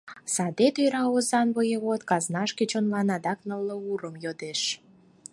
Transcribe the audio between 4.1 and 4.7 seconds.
йодеш.